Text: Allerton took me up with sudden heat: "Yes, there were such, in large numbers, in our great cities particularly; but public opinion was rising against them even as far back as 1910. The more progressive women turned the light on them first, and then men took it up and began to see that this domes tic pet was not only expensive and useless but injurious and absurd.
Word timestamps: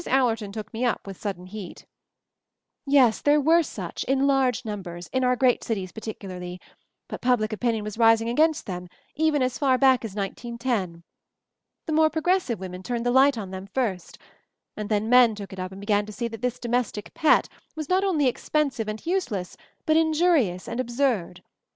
Allerton 0.07 0.51
took 0.51 0.73
me 0.73 0.83
up 0.83 1.05
with 1.05 1.21
sudden 1.21 1.45
heat: 1.45 1.85
"Yes, 2.87 3.21
there 3.21 3.39
were 3.39 3.61
such, 3.61 4.03
in 4.05 4.25
large 4.25 4.65
numbers, 4.65 5.07
in 5.13 5.23
our 5.23 5.35
great 5.35 5.63
cities 5.63 5.91
particularly; 5.91 6.59
but 7.07 7.21
public 7.21 7.53
opinion 7.53 7.83
was 7.83 7.99
rising 7.99 8.27
against 8.27 8.65
them 8.65 8.87
even 9.13 9.43
as 9.43 9.59
far 9.59 9.77
back 9.77 10.03
as 10.03 10.15
1910. 10.15 11.03
The 11.85 11.93
more 11.93 12.09
progressive 12.09 12.59
women 12.59 12.81
turned 12.81 13.05
the 13.05 13.11
light 13.11 13.37
on 13.37 13.51
them 13.51 13.67
first, 13.75 14.17
and 14.75 14.89
then 14.89 15.07
men 15.07 15.35
took 15.35 15.53
it 15.53 15.59
up 15.59 15.71
and 15.71 15.79
began 15.79 16.07
to 16.07 16.11
see 16.11 16.27
that 16.29 16.41
this 16.41 16.57
domes 16.57 16.91
tic 16.91 17.13
pet 17.13 17.47
was 17.75 17.87
not 17.87 18.03
only 18.03 18.25
expensive 18.25 18.87
and 18.87 19.05
useless 19.05 19.55
but 19.85 19.97
injurious 19.97 20.67
and 20.67 20.79
absurd. 20.79 21.43